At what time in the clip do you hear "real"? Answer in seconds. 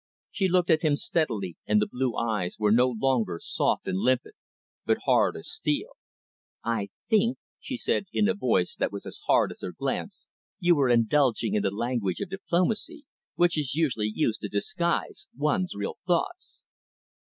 15.75-15.99